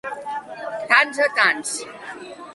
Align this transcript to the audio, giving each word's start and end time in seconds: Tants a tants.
Tants 0.91 1.19
a 1.19 1.27
tants. 1.37 1.75